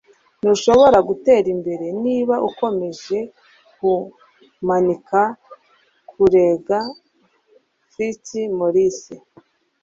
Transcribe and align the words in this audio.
ntushobora 0.39 0.97
gutera 1.09 1.47
imbere 1.55 1.85
niba 2.03 2.35
ukomeje 2.49 3.19
kumanika- 3.77 5.21
kurega 6.09 6.79
fitzmaurice 7.93 9.15